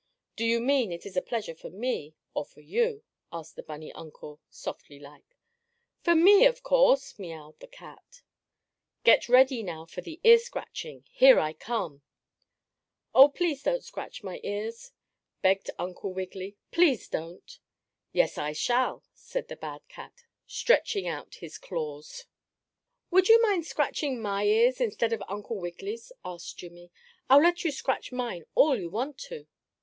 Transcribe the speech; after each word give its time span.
"Do 0.35 0.43
you 0.45 0.59
mean 0.59 0.91
it 0.91 1.05
is 1.05 1.15
a 1.15 1.21
pleasure 1.21 1.53
for 1.53 1.69
me, 1.69 2.15
or 2.33 2.43
for 2.43 2.61
you?" 2.61 3.03
asked 3.31 3.55
the 3.55 3.61
bunny 3.61 3.91
uncle, 3.93 4.41
softly 4.49 4.97
like. 4.97 5.37
"For 6.03 6.15
me, 6.15 6.47
of 6.47 6.63
course!" 6.63 7.19
meaouwed 7.19 7.59
the 7.59 7.67
cat. 7.67 8.23
"Get 9.03 9.29
ready 9.29 9.61
now 9.61 9.85
for 9.85 10.01
the 10.01 10.19
ear 10.23 10.39
scratching! 10.39 11.05
Here 11.11 11.39
I 11.39 11.53
come!" 11.53 12.01
"Oh, 13.13 13.29
please 13.29 13.61
don't 13.61 13.83
scratch 13.83 14.23
my 14.23 14.39
ears!" 14.41 14.91
begged 15.43 15.69
Uncle 15.77 16.11
Wiggily. 16.11 16.57
"Please 16.71 17.07
don't!" 17.07 17.59
"Yes, 18.11 18.39
I 18.39 18.53
shall!" 18.53 19.03
said 19.13 19.49
the 19.49 19.55
bad 19.55 19.87
cat, 19.87 20.23
stretching 20.47 21.07
out 21.07 21.35
his 21.35 21.59
claws. 21.59 22.25
"Would 23.11 23.29
you 23.29 23.39
mind 23.43 23.67
scratching 23.67 24.19
my 24.19 24.45
ears, 24.45 24.81
instead 24.81 25.13
of 25.13 25.21
Uncle 25.29 25.57
Wiggily's?" 25.57 26.11
asked 26.25 26.57
Jimmie. 26.57 26.89
"I'll 27.29 27.43
let 27.43 27.63
you 27.63 27.71
scratch 27.71 28.11
mine 28.11 28.45
all 28.55 28.75
you 28.79 28.89
want 28.89 29.19
to." 29.29 29.45